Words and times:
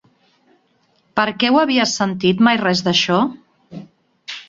Perquè 1.19 1.53
ho 1.53 1.61
havia 1.65 1.87
sentit 1.93 2.43
mai 2.51 2.61
res 2.65 2.85
d'això? 2.91 3.23